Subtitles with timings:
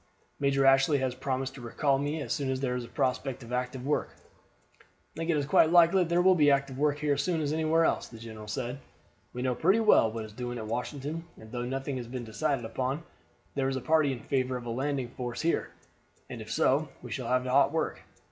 [0.39, 3.53] Major Ashley has promised to recall me as soon as there is a prospect of
[3.53, 4.09] active work."
[4.79, 4.83] "I
[5.15, 7.53] think it is quite likely that there will be active work here as soon as
[7.53, 8.79] anywhere else," the general said.
[9.31, 12.65] "We know pretty well what is doing at Washington, and though nothing has been decided
[12.65, 13.03] upon,
[13.53, 15.69] there is a party in favor of a landing in force here;
[16.31, 18.01] and if so, we shall have hot work.